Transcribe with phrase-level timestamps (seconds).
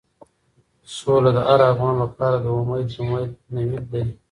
[0.95, 4.03] سوله د هر افغان لپاره د امید نوید دی.